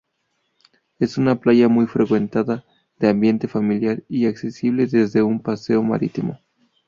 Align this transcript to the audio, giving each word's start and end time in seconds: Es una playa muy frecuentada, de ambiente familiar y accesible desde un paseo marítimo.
Es 0.97 1.19
una 1.19 1.39
playa 1.39 1.67
muy 1.67 1.85
frecuentada, 1.85 2.65
de 2.97 3.09
ambiente 3.09 3.47
familiar 3.47 4.01
y 4.09 4.25
accesible 4.25 4.87
desde 4.87 5.21
un 5.21 5.39
paseo 5.39 5.83
marítimo. 5.83 6.39